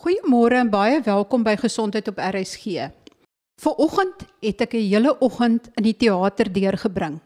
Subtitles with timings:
[0.00, 2.86] Goeiemôre en baie welkom by Gesondheid op RSG.
[3.60, 7.20] Vanoggend het ek 'n hele oggend in die teater deurgebring.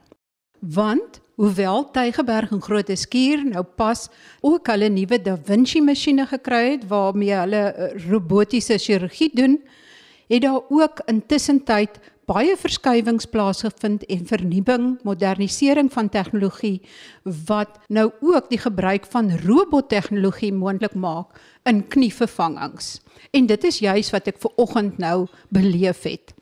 [0.59, 4.09] Want hoewel Tygerberg en Grote Skuur nou pas
[4.41, 9.63] ook hulle nuwe Da Vinci masjiene gekry het waarmee hulle eh, robotiese chirurgie doen,
[10.29, 16.83] het daar ook intussen tyd baie verskywings plaasgevind en vernuwing, modernisering van tegnologie
[17.23, 23.01] wat nou ook die gebruik van robottegnologie moontlik maak in knievervangings.
[23.33, 26.35] En dit is juis wat ek ver oggend nou beleef het.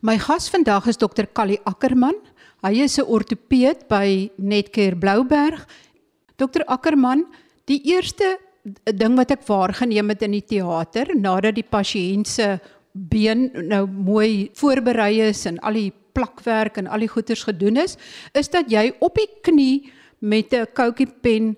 [0.00, 2.16] My gas vandag is dokter Callie Ackerman.
[2.62, 5.66] Hy is 'n ortopeed by Netcare Blouberg.
[6.36, 7.26] Dokter Ackerman,
[7.64, 8.38] die eerste
[8.84, 12.58] ding wat ek waargeneem het in die teater nadat die pasiënt se
[12.92, 17.96] been nou mooi voorberei is en al die plakwerk en al die goeders gedoen is,
[18.34, 21.56] is dat jy op die knie met 'n koutjie pen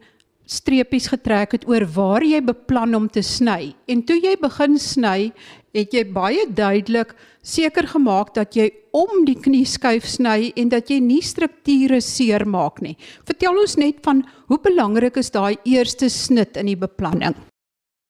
[0.53, 3.73] streepies getrek het oor waar jy beplan om te sny.
[3.89, 5.33] En toe jy begin sny,
[5.73, 10.91] het jy baie duidelik seker gemaak dat jy om die knie skuif sny en dat
[10.93, 12.97] jy nie strukture seermaak nie.
[13.29, 17.37] Vertel ons net van hoe belangrik is daai eerste snit in die beplanning?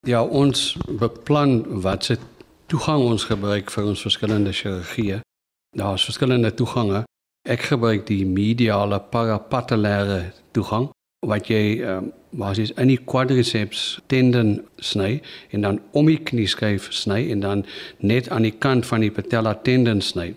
[0.07, 2.19] Ja, ons beplan wat se
[2.73, 5.20] toegang ons gebruik vir ons verskillende chirurgieë.
[5.79, 7.05] Daar is verskillende toegange.
[7.48, 10.91] Ek gebruik die mediale parapatellaire toegang
[11.27, 15.20] wat jy um, basies in die quadriceps tendon sny
[15.55, 17.64] en dan om die knieskyf sny en dan
[17.98, 20.33] net aan die kant van die patella tendon sny.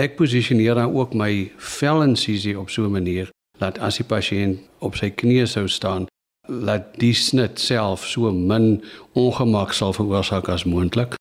[0.00, 4.96] Ek posisioneer dan ook my velincisie op so 'n manier dat as die pasiënt op
[4.96, 6.06] sy knie sou staan,
[6.48, 11.14] laat die snit self so min ongemak sal veroorsaak as moontlik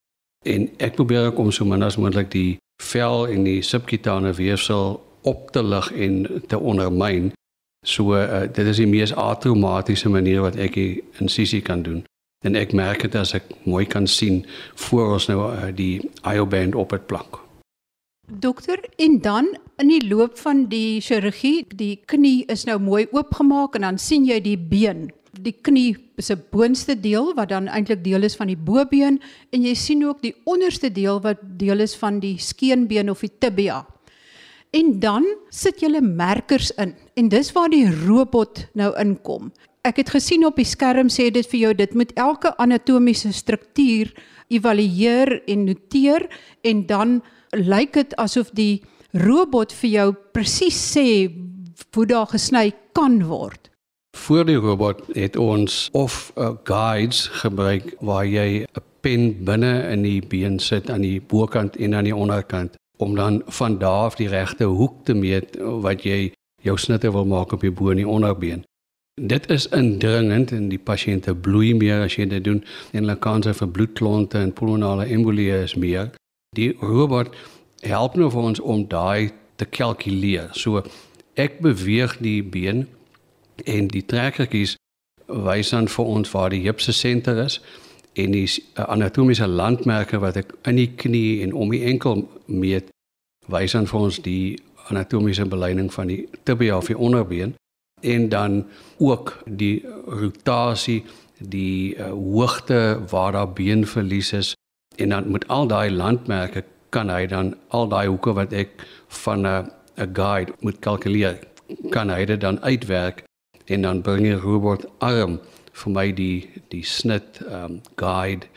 [0.45, 5.01] en ek probeer ook om so min as moontlik die vel en die subkutane weefsel
[5.21, 7.31] op te lig en te ondermyn.
[7.88, 12.03] So uh, dit is die mees atraumatiese manier wat ek die insisie kan doen.
[12.45, 14.45] En ek merk dit as ek mooi kan sien
[14.88, 17.39] voor ons nou uh, die IO-band op het plak.
[18.30, 19.47] Dokter, en dan
[19.81, 24.28] in die loop van die chirurgie, die knie is nou mooi oopgemaak en dan sien
[24.28, 25.07] jy die been
[25.44, 29.19] die knie se boonste deel wat dan eintlik deel is van die bobeen
[29.53, 33.31] en jy sien ook die onderste deel wat deel is van die skeenbeen of die
[33.40, 33.84] tibia.
[34.69, 39.50] En dan sit jy merkers in en dis waar die robot nou inkom.
[39.81, 44.12] Ek het gesien op die skerm sê dit vir jou dit moet elke anatomiese struktuur
[44.53, 46.28] evalueer en noteer
[46.62, 47.22] en dan
[47.58, 48.84] lyk dit asof die
[49.18, 51.08] robot vir jou presies sê
[51.96, 53.72] hoe daar gesny kan word.
[54.18, 60.03] Voor die robot het ons of uh, guides gebruik waar jy 'n pen binne in
[60.03, 64.15] die been sit aan die bokant en aan die onderkant om dan van daar af
[64.15, 68.01] die regte hoek te meet wat jy jou snitte wil maak op die bo en
[68.01, 68.65] die onderbeen.
[69.19, 72.59] Dit is indringend en die pasiënte bloei meer as jy dit doen
[72.91, 76.11] en hulle kanse vir bloedklonte en pulmonale embolie is meer.
[76.55, 77.35] Die robot
[77.87, 80.51] help nou vir ons om daai te kalkuleer.
[80.55, 80.83] So
[81.39, 82.87] ek beweeg die been
[83.66, 84.75] en die trekkertjies
[85.27, 87.59] wys dan vir ons waar die heup se senter is
[88.14, 92.90] en die uh, anatomiese landmerke wat ek in die knie en om die enkel meet
[93.47, 94.58] wys dan vir ons die
[94.90, 97.56] anatomiese beleiding van die tibia of die onderbeen
[98.02, 98.64] en dan
[98.97, 101.03] ook die rotasie
[101.40, 104.53] die uh, hoogte waar daar beenverlies is
[104.97, 108.86] en dan met al daai landmerke kan hy dan al daai hoeke wat ek
[109.24, 111.40] van 'n 'n guide moet kalkuleer
[111.90, 113.24] kan hy dit dan uitwerk
[113.66, 115.40] en dan bring die robot arm
[115.79, 118.47] vir my die die snit um guide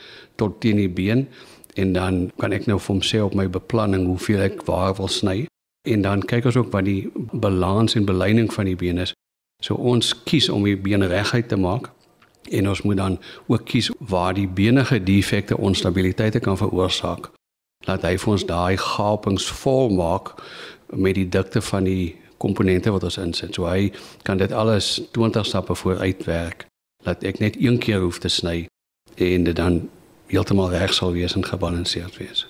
[0.40, 1.26] tot teen die been
[1.74, 5.08] en dan kan ek nou vir hom sê op my beplanning hoeveel ek waar wil
[5.08, 5.46] sny
[5.88, 9.14] en dan kyk ons ook wat die balans en beleiding van die been is.
[9.62, 11.90] So ons kies om die been reguit te maak
[12.50, 17.30] en ons moet dan ook kies waar die benige defekte onstabiliteite kan veroorsaak.
[17.86, 20.34] Laat hy vir ons daai gapings vol maak
[20.92, 23.54] met die dikte van die komponente wat ons insit.
[23.54, 23.90] So hy
[24.26, 26.66] kan dit alles 20 stappe vooruit werk
[27.02, 28.66] dat ek net een keer hoef te sny
[29.14, 29.82] en dit dan
[30.32, 32.46] heeltemal reg sal wees en gebalanseerd wees.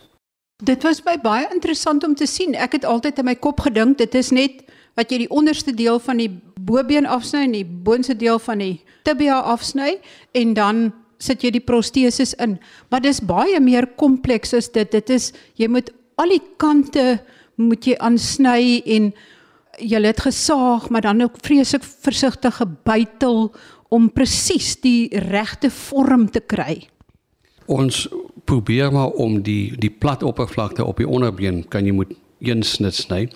[0.63, 2.55] Dit was my baie interessant om te sien.
[2.55, 4.63] Ek het altyd in my kop gedink dit is net
[4.95, 8.77] wat jy die onderste deel van die bobeen afsny en die boonste deel van die
[9.03, 9.97] tibia afsny
[10.39, 10.91] en dan
[11.23, 12.59] sit jy die proteses in.
[12.91, 14.91] Maar dis baie meer kompleks as dit.
[14.93, 15.91] Dit is jy moet
[16.21, 17.23] al die kante
[17.61, 19.13] moet jy aansny en
[19.81, 23.53] jy het gesaag, maar dan ook vreeslik versigtig gebytel
[23.93, 26.87] om presies die regte vorm te kry.
[27.71, 28.07] Ons
[28.49, 32.95] probeer maar om die die plat oppervlakte op die onderbeen kan jy moet een snit
[32.95, 33.29] sny,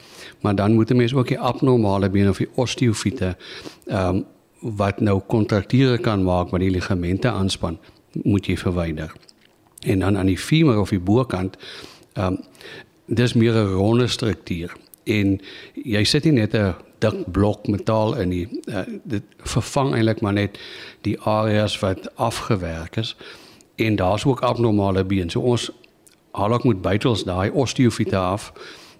[0.43, 3.37] maar dan moet 'n mens ook die abnormale been of die osteofiete
[3.87, 4.25] ehm um,
[4.61, 7.79] wat nou kontrakture kan maak wat die ligamente aanspan,
[8.25, 9.13] moet jy verwyder.
[9.81, 11.57] En dan aan die femur of die bokant
[12.13, 12.39] ehm um,
[13.07, 15.41] dis meer 'n ronde struktuur en
[15.75, 18.49] jy sit nie net 'n dik blok metaal in nie.
[18.65, 20.59] Uh, dit vervang eintlik maar net
[21.01, 23.17] die areas wat afgewerk is
[23.77, 25.31] en daar's ook abnormale been.
[25.31, 25.71] So ons
[26.31, 28.53] haal ook met bytels daai osteofiete af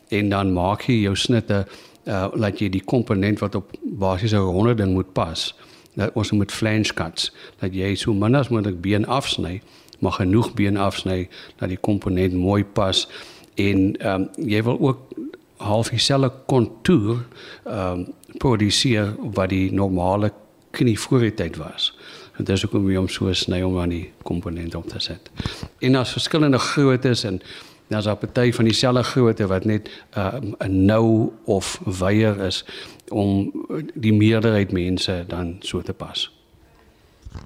[0.09, 1.67] en dan maak jy jou snitte
[2.07, 5.55] uh laat jy die komponent wat op basies 'n ronde ding moet pas.
[5.95, 9.63] Dat ons moet flange cuts dat jy so min as moontlik been afsny,
[9.99, 13.09] maar genoeg been afsny dat die komponent mooi pas
[13.55, 14.99] en ehm um, jy wil ook
[15.57, 17.27] half dieselfde kontuur
[17.65, 18.07] ehm um,
[18.39, 20.33] produseer wat die normale
[20.71, 21.99] knie vooruitheid was.
[22.37, 25.31] Dit is ook om hom so sny om aan die komponent op te sit.
[25.79, 27.41] En daar's verskillende groottes en
[27.89, 32.65] daar's 'n party van dieselfde grootte wat net uh, 'n uh, nou of weier is
[33.09, 33.53] om
[33.95, 36.36] die meerderheid mense dan so te pas.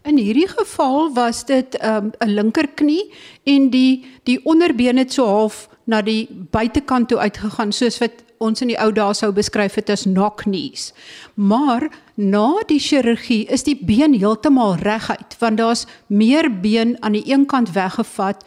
[0.03, 3.13] In hierdie geval was dit 'n um, linkerknie
[3.45, 8.63] en die die onderbeen het so half na die buitekant toe uitgegaan soos wat ons
[8.65, 10.93] in die ou dae sou beskryf het as knock knees.
[11.35, 17.27] Maar na die chirurgie is die been heeltemal reguit want daar's meer been aan die
[17.33, 18.45] een kant weggevat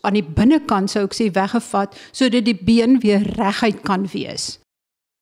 [0.00, 4.58] aan die binnekant sou ek sê weggevat sodat die been weer reguit kan wees.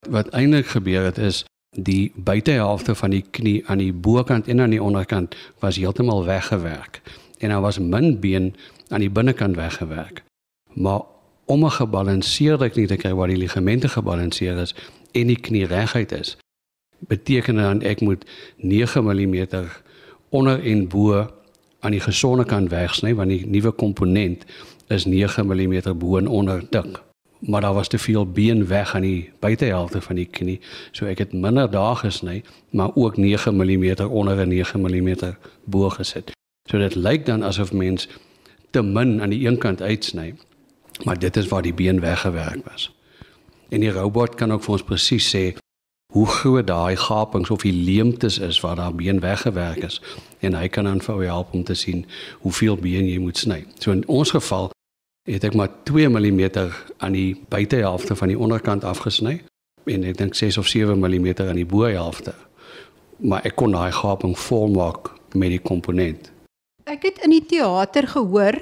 [0.08, 1.44] Wat eintlik gebeur het is
[1.76, 7.00] die buitehelfte van die knie aan die bokant en aan die onderkant was heeltemal weggewerk
[7.38, 8.54] en daar was min been
[8.88, 10.22] aan die binnekant weggewerk.
[10.72, 11.00] Maar
[11.44, 14.74] om 'n gebalanseerde knie te kry waar die ligamente gebalanseer is
[15.12, 16.36] en die knie reguit is,
[16.98, 18.24] beteken dan ek moet
[18.56, 19.46] 9 mm
[20.28, 21.30] onder en bo
[21.80, 24.44] aan die gesonde kant wegsny want die nuwe komponent
[24.86, 27.09] is 9 mm bo en onder dik.
[27.40, 30.60] Maar daar was te veel been weg aan die buitehelfte van die knie,
[30.92, 35.14] so ek het minder daar gesny, maar ook 9 mm onder en 9 mm
[35.64, 36.32] bo gesit.
[36.70, 38.08] So dit lyk dan asof mens
[38.70, 40.34] te min aan die een kant uitsny
[41.04, 42.94] Maar dit is waar die been weggewerk was.
[43.68, 45.44] En die robot kan ook vir ons presies sê
[46.12, 50.00] hoe groot daai gapings of die leemtes is waar daai been weggewerk is
[50.38, 52.06] en hy kan dan vir jou help om te sien
[52.42, 53.64] hoeveel been jy moet sny.
[53.78, 54.70] So in ons geval
[55.28, 56.42] het ek maar 2 mm
[56.98, 59.40] aan die buitehelfte van die onderkant afgesny
[59.84, 62.34] en ek dink 6 of 7 mm aan die bohelfte.
[63.20, 66.30] Maar ek kon daai gaping volmaak met die komponent.
[66.84, 68.56] Ek het in die teater gehoor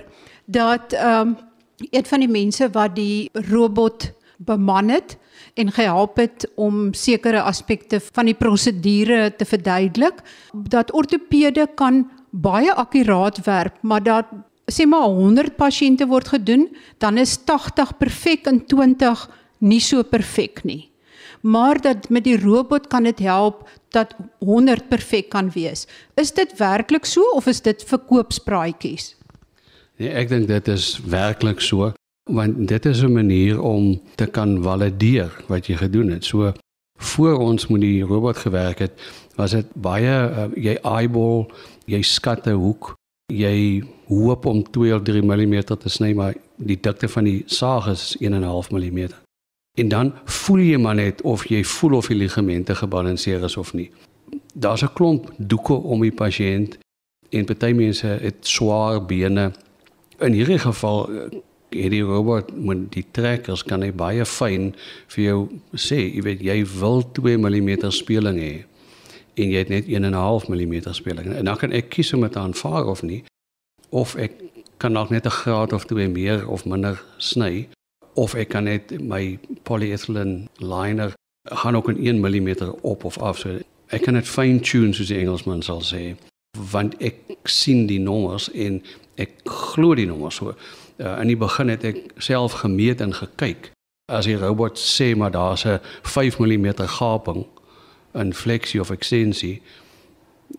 [0.47, 1.37] dat ehm um,
[1.79, 4.09] een van die mense wat die robot
[4.39, 5.17] beman het
[5.55, 10.23] en gehelp het om sekere aspekte van die prosedure te verduidelik
[10.53, 14.27] dat ortopede kan baie akkuraat werk maar dat
[14.69, 16.69] sê maar 100 pasiënte word gedoen
[16.99, 19.29] dan is 80 perfek en 20
[19.59, 20.91] nie so perfek nie.
[21.41, 25.87] Maar dat met die robot kan dit help dat 100 perfek kan wees.
[26.15, 29.15] Is dit werklik so of is dit verkoopspraatjies?
[29.99, 31.93] Nee, ek dink dit is werklik so
[32.29, 36.25] want dit is 'n manier om te kan valideer wat jy gedoen het.
[36.25, 36.53] So
[36.99, 38.93] voor ons moet die robot gewerk het,
[39.35, 41.47] was dit baie uh, jy eyeball,
[41.87, 42.98] jy skat 'n hoek,
[43.29, 47.91] jy hoop om 2 of 3 mm te sny, maar die dikte van die saag
[47.93, 49.01] is 1.5 mm.
[49.79, 53.75] En dan voel jy maar net of jy voel of die ligamente gebalanseer is of
[53.75, 53.91] nie.
[54.55, 56.79] Daar's 'n klomp doeke om die pasiënt
[57.31, 59.53] en party mense het swaar bene
[60.19, 61.39] in hierdie geval eh,
[61.71, 64.75] het die robot met die trekkers kan hy baie fyn
[65.07, 68.65] vir jou sê, jy weet jy wil 2 mm speling hê
[69.39, 71.33] en jy het net 1.5 mm speling.
[71.35, 73.25] En dan kan ek kies om dit aanvaar of nie
[73.89, 74.33] of ek
[74.77, 77.69] kan dalk net 'n graad of twee meer of minder sny
[78.15, 81.13] of ek kan net my polyethylene liner
[81.45, 85.09] gaan ook in 1 mm op of af so ek kan dit fine tune soos
[85.09, 86.17] die Engelsman sal sê
[86.73, 88.83] want ek sien die nommers en
[89.17, 90.55] ek glo die nommers so.
[90.99, 93.71] Uh, in die begin het ek self gemeet en gekyk.
[94.11, 97.47] As die robot sê maar daar's 'n 5 mm gaping
[98.19, 99.63] in flexie of ekstensie,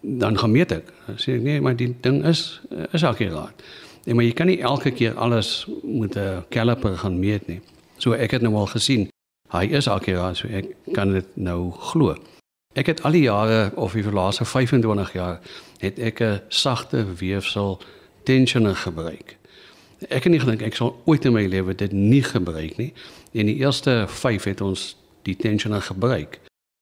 [0.01, 0.91] dan gemeet ek.
[1.05, 2.61] Dan sê ek nee, maar die ding is
[2.91, 3.63] is akuraat.
[4.05, 7.61] Nee, maar jy kan nie elke keer alles met 'n caliper gaan meet nie.
[7.97, 9.09] So ek het nou al gesien,
[9.51, 12.15] hy is akuraat, so ek kan dit nou glo.
[12.73, 15.39] Ek het al die jare of die laaste 25 jaar
[15.79, 17.81] het ek 'n sagte weefsel
[18.23, 19.37] tensioner gebruik.
[20.07, 22.93] Ek het nie gedink ek sal ooit in my lewe dit nie gebruik nie.
[23.31, 26.39] In die eerste 5 het ons die tensioner gebruik.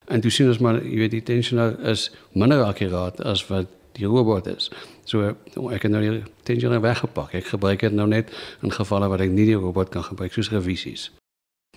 [0.07, 4.07] En toe sien ons maar jy weet die tensioner is minder akkuraat as wat die
[4.07, 4.69] robot is.
[5.03, 5.33] So
[5.73, 7.33] ek het nou die tensioner weggepak.
[7.35, 8.31] Ek gebruik dit nou net
[8.63, 11.09] in gevalle waar ek nie die robot kan gebruik soos revisies.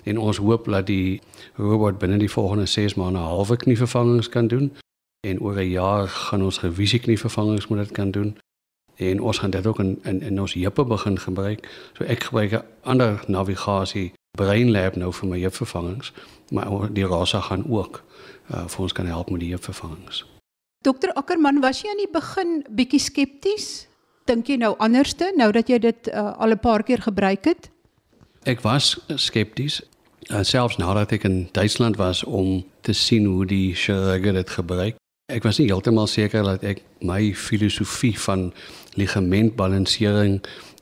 [0.05, 1.21] En ons hoop dat die
[1.57, 4.71] robot binne die volgende 6 maande halwe knievervangings kan doen
[5.27, 8.37] en oor 'n jaar gaan ons revisieknievervangings moet dit kan doen
[8.97, 11.69] en ons gaan dit ook in in, in ons heupe begin gebruik.
[11.99, 16.13] So ek gebruik 'n ander navigasie BrainLab nou vir my heupvervangings,
[16.55, 18.03] maar die Rasa gaan ook
[18.51, 20.25] uh, vir ons kan help met die heupvervangings.
[20.85, 23.69] Dokter Ackerman, was jy aan die begin bietjie skepties?
[24.31, 27.71] Dink jy nou anderste nou dat jy dit uh, al 'n paar keer gebruik het?
[28.49, 29.83] Ek was skepties,
[30.31, 34.97] uh, selfs nadat ek in Duitsland was om te sien hoe die chirurge dit gebruik.
[35.31, 38.53] Ek was nie heeltemal seker dat ek my filosofie van
[38.99, 40.41] ligamentbalansering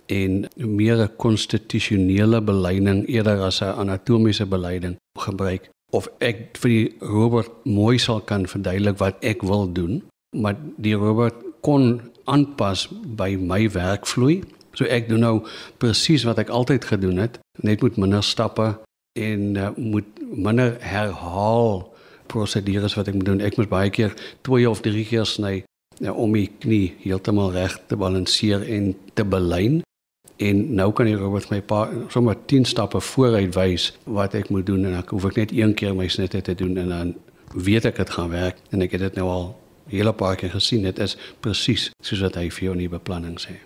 [0.09, 6.87] en meer 'n konstitusionele beleiding eerder as 'n anatomiese beleiding gebruik of ek vir die
[7.01, 10.03] robot mooi sal kan verduidelik wat ek wil doen,
[10.37, 14.43] maar die robot kon aanpas by my werkvloei.
[14.77, 15.47] So ek doen nou
[15.81, 18.77] presies wat ek altyd gedoen het, net met minder stappe
[19.19, 21.89] en uh, moet minder herhaal
[22.29, 23.41] prosedures wat ek moet doen.
[23.41, 24.15] Ek moet baie keer
[24.47, 25.65] twee of drie keer sny
[25.99, 29.81] ja, om my knie heeltemal reg te balanseer en te belyn.
[30.39, 34.67] En nou kan die robot my paar sommer 10 stappe vooruit wys wat ek moet
[34.67, 37.15] doen en ek hoef ek net een keer my snitte te doen en dan
[37.59, 39.49] weet ek dit gaan werk en ek het dit nou al
[39.91, 40.85] hele paar keer gesien.
[40.87, 43.57] Dit is presies soos wat hy vir jou in die beplanning sê.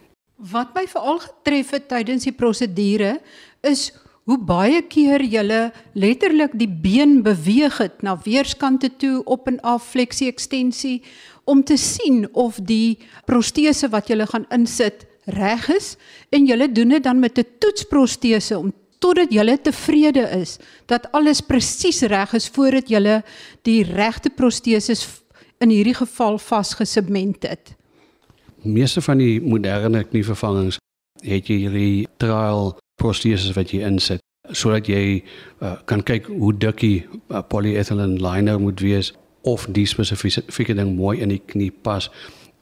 [0.53, 3.19] Wat my veral getref het tydens die prosedure
[3.69, 3.91] is
[4.31, 5.43] hoe baie keer jy
[5.99, 11.03] letterlik die been beweeg het na weerskante toe op en af fleksie ekstensie
[11.45, 15.97] om te sien of die protese wat jy gaan insit reg is
[16.31, 21.41] en jy doen dit dan met 'n toetsprotese om totdat jy tevrede is dat alles
[21.41, 23.23] presies reg is voordat jy
[23.63, 25.07] die regte proteses
[25.59, 27.75] in hierdie geval vasgesement het.
[28.63, 30.79] Meeste van die moderne knievervangings
[31.23, 35.23] het jy hierdie trial proteses wat jy insit sodat jy
[35.63, 39.13] uh, kan kyk hoe dik die uh, polyethylene liner moet wees
[39.43, 42.11] of die spesifieke ding mooi in die knie pas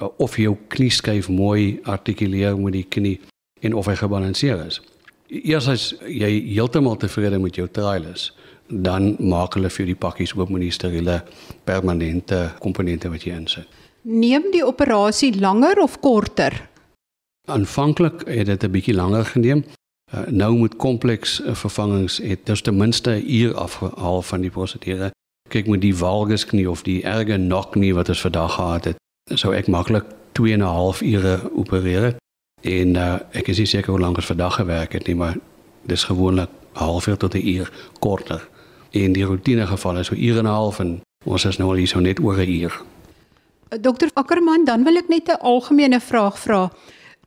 [0.00, 3.20] of jou knieskyf mooi artikuleer met die knie
[3.60, 4.80] en of hy gebalanseer is.
[5.28, 8.30] Eers as jy heeltemal tevrede met jou trial is,
[8.70, 11.20] dan maak hulle vir die pakkies oop met die steriele
[11.66, 13.68] permanente komponente wat jy insit.
[14.02, 16.54] Neem die operasie langer of korter?
[17.50, 19.64] Aanvanklik het dit 'n bietjie langer geneem.
[20.14, 24.50] Uh, nou moet kompleks uh, vervangings het dus ten minste 'n uur afhaal van die
[24.50, 25.10] prosedure.
[25.48, 28.96] Kyk met die valgusknie of die erge nokknie wat ons vandag gehad het,
[29.34, 32.16] sou ek maklik 2 en 'n half ure opereer.
[32.62, 35.36] En uh, ek is nie seker hoe lank ons vandag gewerk het nie, maar
[35.82, 38.48] dis gewoonlik 'n halfuur tot 'n uur korter.
[38.90, 41.88] In die rotine gevalle so ure en 'n half en ons is nou al hier
[41.88, 42.82] so net oor 'n uur.
[43.80, 46.70] Dokter Ackerman, dan wil ek net 'n algemene vraag vra.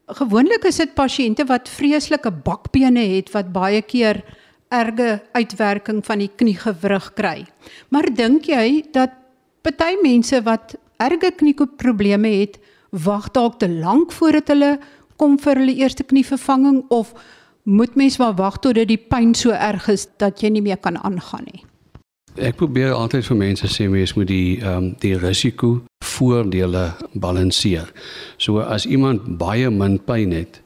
[0.08, 4.24] Gewoonlik is dit pasiënte wat vreeslike bakbene het wat baie keer
[4.68, 7.46] erge uitwerking van die kniegewrig kry.
[7.90, 9.10] Maar dink jy dat
[9.62, 14.78] party mense wat erge knieprobleme het, wag dalk te lank voordat hulle
[15.18, 17.14] kom vir hulle eerste knievervanging of
[17.64, 20.98] moet mens maar wag totdat die pyn so erg is dat jy nie meer kan
[21.00, 21.64] aangaan nie?
[22.42, 27.92] Ek probeer altyd vir mense sê mens moet die ehm um, die risiko voordele balanseer.
[28.38, 30.62] So as iemand baie min pyn het,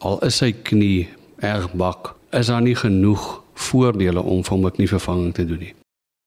[0.00, 1.08] al is sy knie
[1.44, 5.74] erg bak, is daar nie genoeg voordele om vir hom 'n knievervanging te doen nie.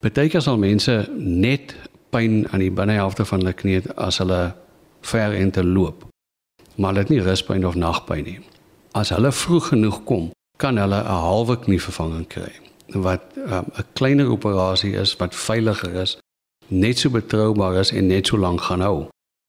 [0.03, 1.75] Partykeer sal mense net
[2.13, 4.41] pyn aan die binnehelfte van hulle knie as hulle
[5.01, 6.05] ver en te loop.
[6.75, 8.39] Maar dit nie ruspyn of nagpyn nie.
[8.97, 12.53] As hulle vroeg genoeg kom, kan hulle 'n halwe knievervanging kry
[12.93, 16.17] wat 'n um, kleiner operasie is wat veiliger is
[16.67, 19.07] net so betroubaar is en net so lank gaan hou.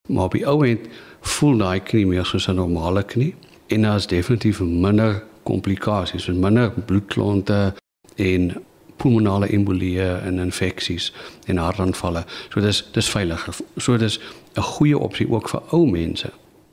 [0.08, 0.88] Maar op die ou end
[1.20, 3.34] voel daai knie meer soos 'n normale knie
[3.66, 7.74] en daar is definitief minder komplikasies, minder bloedklonte
[8.16, 8.64] en
[8.96, 11.12] pulmonale embolieë en infeksies
[11.46, 12.24] en hartaanvalle.
[12.52, 13.54] So dis dis veiliger.
[13.76, 14.20] So dis
[14.56, 16.30] 'n goeie opsie ook vir ou mense.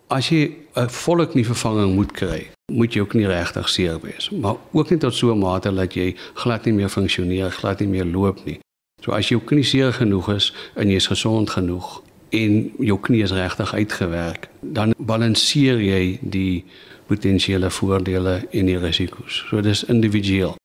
[0.07, 4.55] As jy 'n volle knievervanging moet kry, moet jy ook nie regtig seer wees, maar
[4.71, 8.05] ook nie tot so 'n mate dat jy glad nie meer funksioneer, glad nie meer
[8.05, 8.59] loop nie.
[9.01, 13.23] So as jou knie seer genoeg is en jy is gesond genoeg en jou knie
[13.23, 16.65] is regtig uitgewerk, dan balanseer jy die
[17.07, 19.43] potensiële voordele en die risiko's.
[19.49, 20.60] So dis individueel.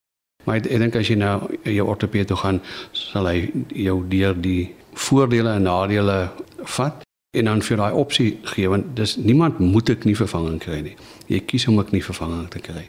[0.47, 1.33] Maar ek dink as jy nou
[1.67, 2.61] jou ortoped toe gaan,
[2.95, 6.31] sal hy jou deur die voordele en nadele
[6.77, 7.03] vat
[7.37, 10.95] en dan vir daai opsie gee want dis niemand moet 'n knievervanging kry nie.
[11.27, 12.87] Jy kies om 'n knievervanging te kry.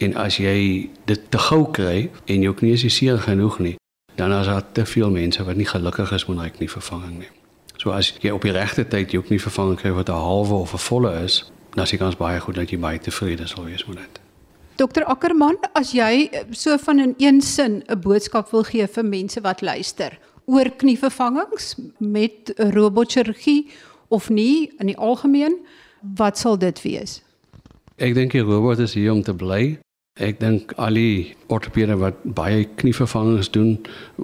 [0.00, 3.76] En as jy dit te gou kry en jou knie is seer genoeg nie,
[4.16, 7.28] dan is daar te veel mense wat nie gelukkig is met daai knievervanging nie.
[7.76, 10.78] So as jy op die regte tyd jou knievervanging kry wat 'n halwe of 'n
[10.78, 13.96] volle is, dan is die kans baie goed dat jy baie tevrede sal wees met
[13.96, 14.20] dit.
[14.80, 19.04] Dokter Ackerman, as jy eh, so van in een sin 'n boodskap wil gee vir
[19.04, 23.68] mense wat luister oor knievervangings met robotchirurgie
[24.08, 25.58] of nie in die algemeen,
[26.16, 27.20] wat sal dit wees?
[27.96, 29.78] Ek dink die robot is hier om te bly.
[30.16, 33.78] Ek dink al die ortopede wat baie knievervangings doen,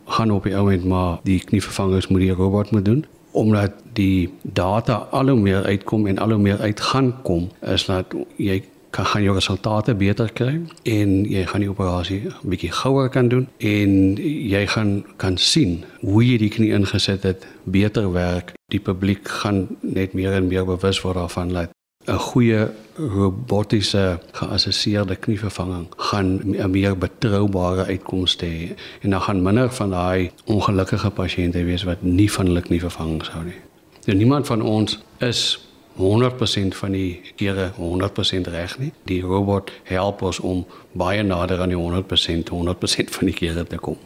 [0.06, 3.04] gaan op die oomblik maar die knievervangings moet die robot moet doen
[3.36, 7.84] omdat die data al hoe meer uitkom en al hoe meer uit gaan kom is
[7.84, 8.62] dat jy
[8.96, 10.54] kan gaan jou resultate beter kry
[10.88, 14.16] en jy gaan die operasie 'n bietjie gouer kan doen en
[14.54, 18.52] jy gaan kan sien hoe jy die knie ingesit het beter werk.
[18.72, 21.70] Die publiek gaan net meer en meer bewus word daarvan dat
[22.06, 29.72] 'n goeie robotiese geassesseerde knievervanging gaan 'n meer betroubare uitkomste hê en dan gaan minder
[29.72, 33.60] van daai ongelukkige pasiënte wees wat nie van hulle knievervangings hou nie.
[34.04, 35.65] En niemand van ons is
[35.96, 38.92] 100% van die kere 100% reg nie.
[39.04, 43.78] Die robot help ons om baie nader aan die 100% 100% van die kere te
[43.78, 43.96] kom.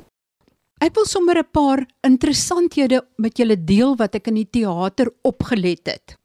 [0.80, 5.86] Ek wil sommer 'n paar interessanthede met julle deel wat ek in die teater opgelet
[5.86, 6.16] het.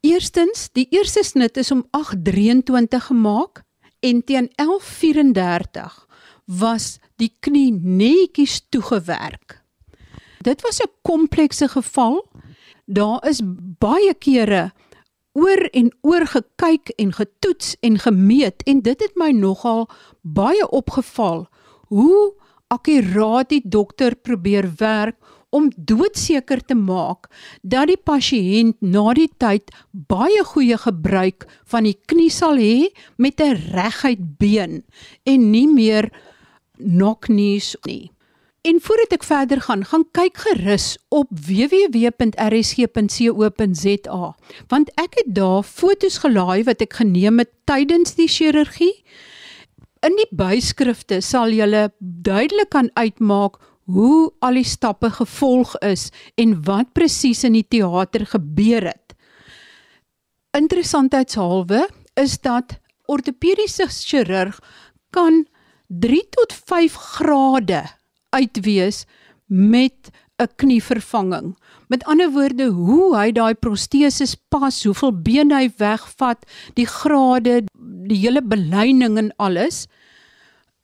[0.00, 3.62] Eerstens, die eerste snit is om 8:23 gemaak
[4.00, 6.06] en teen 11:34
[6.44, 9.60] was die knie netjies toegewerk.
[10.40, 12.29] Dit was 'n komplekse geval
[12.90, 13.40] daar is
[13.78, 14.70] baie kere
[15.38, 19.86] oor en oor gekyk en getoets en gemeet en dit het my nogal
[20.22, 21.46] baie opgeval
[21.94, 22.32] hoe
[22.70, 25.18] akkuraat die dokter probeer werk
[25.50, 27.26] om doodseker te maak
[27.62, 33.40] dat die pasiënt na die tyd baie goeie gebruik van die knie sal hê met
[33.40, 34.82] 'n reguit been
[35.24, 36.10] en nie meer
[36.78, 38.10] knock-knees nie.
[38.60, 42.34] En voordat ek verder gaan, gaan kyk gerus op www.rsg.co.za
[44.68, 48.92] want ek het daar fotos gelaai wat ek geneem het tydens die chirurgie.
[50.04, 53.56] In die byskrifte sal jy duidelik kan uitmaak
[53.88, 59.16] hoe al die stappe gevolg is en wat presies in die teater gebeur het.
[60.52, 61.88] Interessantheidshalwe
[62.20, 62.76] is dat
[63.08, 64.60] ortopediese chirurg
[65.16, 65.46] kan
[65.88, 67.99] 3 tot 5 grade
[68.30, 69.04] uitwees
[69.46, 71.56] met 'n knievervanging.
[71.88, 77.64] Met ander woorde, hoe hy daai proteses pas, hoeveel been hy wegvat, die grade,
[78.08, 79.86] die hele beleining en alles.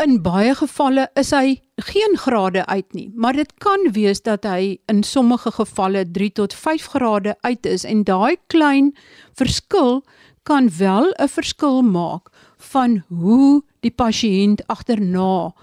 [0.02, 4.78] In baie gevalle is hy geen grade uit nie, maar dit kan wees dat hy
[4.92, 8.92] in sommige gevalle 3 tot 5 grade uit is en daai klein
[9.32, 10.02] verskil
[10.42, 12.28] kan wel 'n verskil maak
[12.58, 15.54] van hoe die pasiënt agterna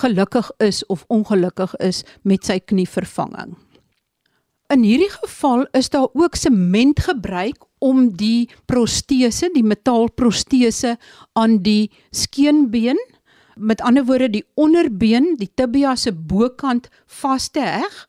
[0.00, 3.54] gelukkig is of ongelukkig is met sy knievervanging.
[4.72, 10.96] In hierdie geval is daar ook sement gebruik om die protese, die metaalprotese
[11.32, 12.98] aan die skeenbeen,
[13.54, 16.88] met ander woorde die onderbeen, die tibia se bokant
[17.20, 18.00] vas te heg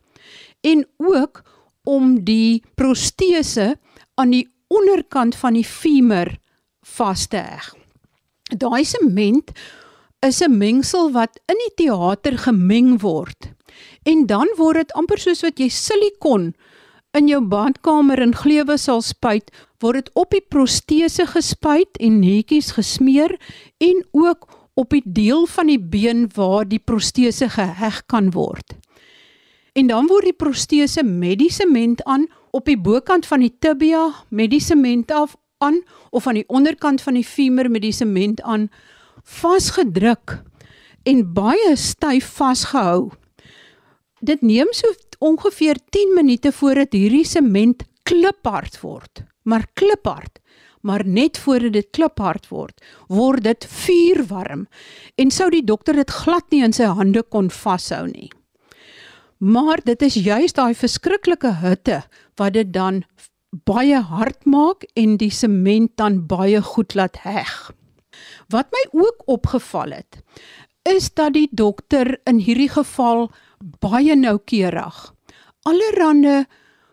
[0.66, 1.44] en ook
[1.86, 3.76] om die protese
[4.16, 6.32] aan die onderkant van die femur
[6.98, 7.68] vas te heg.
[8.50, 9.52] Daai sement
[10.26, 13.54] is 'n mengsel wat in die teater gemeng word.
[14.04, 16.54] En dan word dit amper soos wat jy silikon
[17.14, 22.72] in jou badkamer in gleuwe sal spuit, word dit op die protese gespuit en netjies
[22.72, 23.38] gesmeer
[23.78, 28.76] en ook op die deel van die been waar die protese geheg kan word.
[29.74, 34.10] En dan word die protese met die sement aan op die bokant van die tibia
[34.30, 38.42] met die sement af aan of aan die onderkant van die femur met die sement
[38.42, 38.70] aan
[39.26, 40.40] vasgedruk
[41.06, 43.12] en baie styf vasgehou.
[44.26, 49.24] Dit neem so ongeveer 10 minute voordat hierdie sement kliphard word.
[49.46, 50.40] Maar kliphard,
[50.82, 54.66] maar net voordat dit kliphard word, word dit vuurwarm
[55.22, 58.32] en sou die dokter dit glad nie in sy hande kon vashou nie.
[59.38, 62.04] Maar dit is juis daai verskriklike hitte
[62.40, 63.04] wat dit dan
[63.66, 67.72] baie hard maak en die sement dan baie goed laat heg.
[68.54, 70.22] Wat my ook opgeval het,
[70.86, 73.32] is dat die dokter in hierdie geval
[73.82, 75.14] baie noukeurig
[75.66, 76.46] allerhande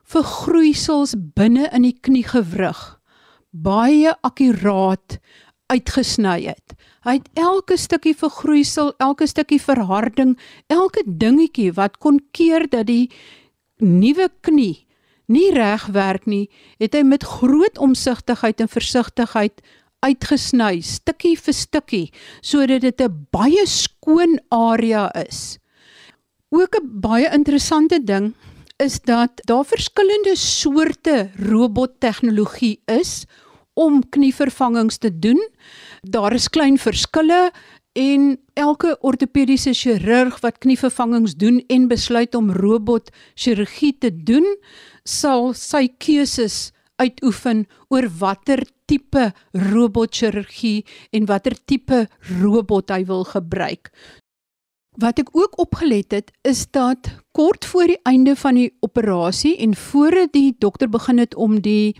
[0.08, 2.80] vergroeisels binne in die kniegewrig
[3.52, 5.18] baie akkuraat
[5.72, 6.72] uitgesny het.
[7.04, 10.36] Hy het elke stukkie vergroeisel, elke stukkie verharding,
[10.72, 13.10] elke dingetjie wat kon keer dat die
[13.82, 14.86] nuwe knie
[15.32, 16.48] nie reg werk nie,
[16.82, 19.62] het hy met groot omsigtigheid en versigtigheid
[20.02, 22.06] uitgesny stukkie vir stukkie
[22.42, 25.58] sodat dit 'n baie skoon area is.
[26.50, 28.34] Ook 'n baie interessante ding
[28.78, 33.24] is dat daar verskillende soorte robottegnologie is
[33.74, 35.40] om knievervangings te doen.
[36.02, 37.52] Daar is klein verskille
[37.92, 44.46] en elke ortopediese chirurg wat knievervangings doen en besluit om robot chirurgie te doen,
[45.04, 52.06] sal sy keuses uitoefen oor watter tipe robotchirurgie en watter tipe
[52.40, 53.90] robot hy wil gebruik.
[55.00, 59.72] Wat ek ook opgelet het is dat kort voor die einde van die operasie en
[59.76, 61.96] voordat die dokter begin het om die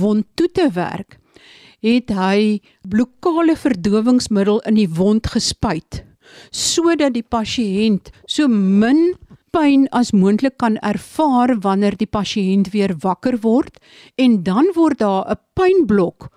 [0.00, 1.18] wond toe te werk,
[1.84, 6.04] het hy blokale verdowingsmiddel in die wond gespuit
[6.54, 9.10] sodat die pasiënt so min
[9.50, 13.80] pyn as moontlik kan ervaar wanneer die pasiënt weer wakker word
[14.16, 16.28] en dan word daar 'n pynblok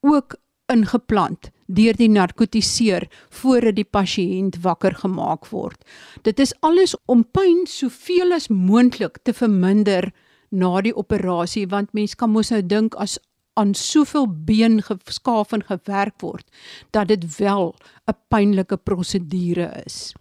[0.00, 0.36] ook
[0.72, 5.84] ingeplant deur die narkotiseer voordat die pasiënt wakker gemaak word.
[6.22, 10.12] Dit is alles om pyn soveel as moontlik te verminder
[10.50, 13.18] na die operasie want mens kan mos nou dink as
[13.54, 16.46] aan soveel been geskaaf en gewerk word
[16.90, 17.74] dat dit wel
[18.10, 20.14] 'n pynlike prosedure is.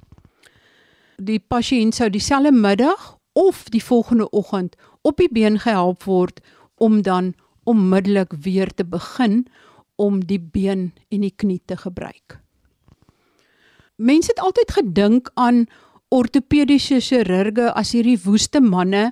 [1.17, 6.39] Die pasiënt sou dieselfde middag of die volgende oggend op die been gehelp word
[6.77, 9.45] om dan onmiddellik weer te begin
[9.95, 12.39] om die been en die knie te gebruik.
[13.95, 15.65] Mense het altyd gedink aan
[16.13, 19.11] ortopediese chirurge as hierdie woeste manne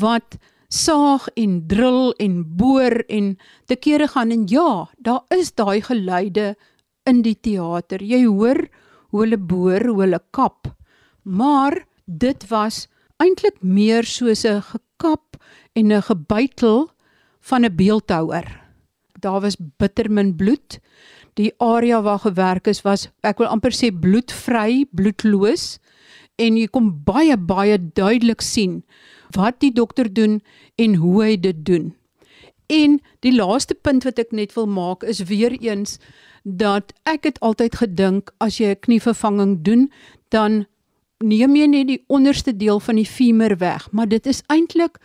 [0.00, 5.80] wat saag en drill en boor en te kere gaan en ja, daar is daai
[5.82, 6.54] geluide
[7.06, 8.02] in die teater.
[8.02, 8.66] Jy hoor
[9.10, 10.66] hoe hulle boor, hoe hulle kap.
[11.26, 12.86] Maar dit was
[13.18, 16.90] eintlik meer soos 'n gekap en 'n gebytel
[17.40, 18.62] van 'n beeldhouer.
[19.20, 20.78] Daar was bitter min bloed.
[21.34, 25.78] Die area waar gewerk is was ek wil amper sê bloedvry, bloedloos
[26.36, 28.84] en jy kom baie baie duidelik sien
[29.30, 30.42] wat die dokter doen
[30.74, 31.94] en hoe hy dit doen.
[32.66, 35.98] En die laaste punt wat ek net wil maak is weer eens
[36.44, 39.90] dat ek het altyd gedink as jy 'n knievervanging doen,
[40.28, 40.66] dan
[41.24, 44.98] neem jy net die onderste deel van die femur weg, maar dit is eintlik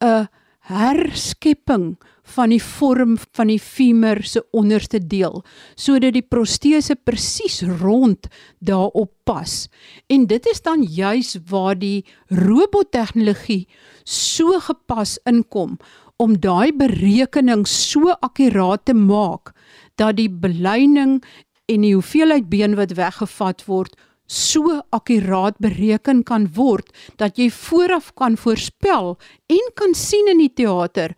[0.00, 0.28] 'n
[0.64, 1.96] herskepping
[2.34, 5.42] van die vorm van die femur se onderste deel
[5.76, 8.28] sodat die protese presies rond
[8.64, 9.68] daarop pas.
[10.08, 13.68] En dit is dan juis waar die robottegnologie
[14.04, 15.76] so gepas inkom
[16.16, 19.52] om daai berekening so akkuraat te maak
[20.00, 21.20] dat die beleining
[21.68, 23.96] en die hoeveelheid been wat weggevat word
[24.26, 26.88] so akkuraat bereken kan word
[27.20, 31.14] dat jy vooraf kan voorspel en kan sien in die teater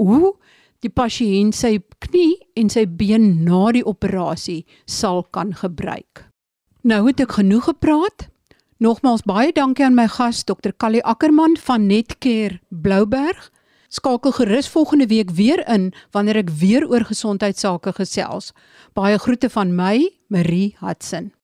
[0.00, 0.34] hoe
[0.80, 6.26] die pasiënt sy knie en sy been na die operasie sal kan gebruik.
[6.82, 8.28] Nou het ek genoeg gepraat.
[8.80, 10.72] Nogmaals baie dankie aan my gas Dr.
[10.72, 13.50] Callie Ackermann van Netcare Blouberg.
[13.92, 18.54] Skakel gerus volgende week weer in wanneer ek weer oor gesondheidsake gesels.
[18.96, 21.34] Baie groete van my, Marie Hudson.